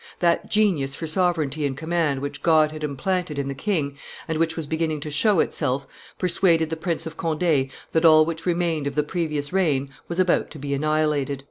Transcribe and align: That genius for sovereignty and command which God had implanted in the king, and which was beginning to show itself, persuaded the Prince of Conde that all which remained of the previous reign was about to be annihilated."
That 0.17 0.49
genius 0.49 0.95
for 0.95 1.05
sovereignty 1.05 1.63
and 1.63 1.77
command 1.77 2.21
which 2.21 2.41
God 2.41 2.71
had 2.71 2.83
implanted 2.83 3.37
in 3.37 3.47
the 3.47 3.53
king, 3.53 3.97
and 4.27 4.39
which 4.39 4.55
was 4.57 4.65
beginning 4.65 4.99
to 5.01 5.11
show 5.11 5.39
itself, 5.41 5.85
persuaded 6.17 6.71
the 6.71 6.75
Prince 6.75 7.05
of 7.05 7.17
Conde 7.17 7.69
that 7.91 8.03
all 8.03 8.25
which 8.25 8.47
remained 8.47 8.87
of 8.87 8.95
the 8.95 9.03
previous 9.03 9.53
reign 9.53 9.91
was 10.07 10.19
about 10.19 10.49
to 10.49 10.57
be 10.57 10.73
annihilated." 10.73 11.39